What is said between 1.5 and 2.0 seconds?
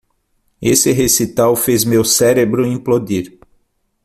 fez